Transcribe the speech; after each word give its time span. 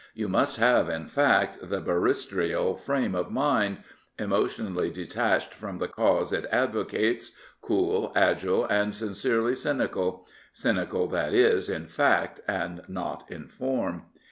You 0.15 0.27
must 0.27 0.57
have, 0.57 0.89
in 0.89 1.05
fact, 1.05 1.59
the 1.61 1.79
barristerial 1.79 2.73
frame 2.75 3.13
of 3.13 3.29
mind, 3.29 3.83
emotionally 4.17 4.89
detached 4.89 5.53
from 5.53 5.77
the 5.77 5.87
cause 5.87 6.33
it 6.33 6.47
advocates, 6.51 7.33
cool, 7.61 8.11
agile, 8.15 8.65
and 8.65 8.95
sincerely 8.95 9.53
cynical— 9.53 10.25
cynical, 10.63 11.05
that 11.09 11.35
is, 11.35 11.69
in 11.69 11.85
fe^t^fand 11.85 12.89
not 12.89 13.29
in 13.29 13.47
form. 13.47 14.05